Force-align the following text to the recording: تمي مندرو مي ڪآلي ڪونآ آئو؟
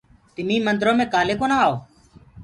تمي 0.35 0.57
مندرو 0.65 0.91
مي 0.99 1.05
ڪآلي 1.13 1.35
ڪونآ 1.39 1.57
آئو؟ 1.65 1.73